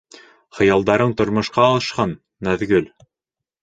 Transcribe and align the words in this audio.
Хыялдарың 0.59 1.13
тормошҡа 1.21 1.69
ашһын, 1.79 2.19
Наҙгөл! 2.49 2.95